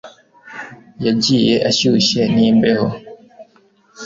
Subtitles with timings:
[1.05, 2.87] Yagiye ashyushye nimbeho